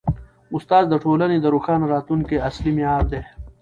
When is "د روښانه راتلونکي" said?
1.41-2.43